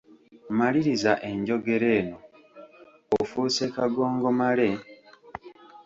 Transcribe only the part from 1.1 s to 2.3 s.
enjogera eno: